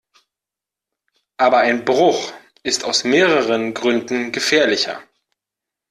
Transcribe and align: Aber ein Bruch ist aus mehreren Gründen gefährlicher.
Aber 1.37 1.59
ein 1.59 1.85
Bruch 1.85 2.33
ist 2.63 2.85
aus 2.85 3.03
mehreren 3.03 3.75
Gründen 3.75 4.31
gefährlicher. 4.31 4.99